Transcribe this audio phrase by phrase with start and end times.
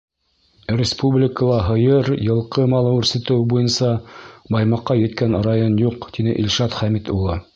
[0.79, 3.91] —Республикала һыйыр, йылҡы малы үрсетеү буйынса
[4.57, 7.41] Баймаҡҡа еткән район юҡ,— тине Илшат Хәмит улы.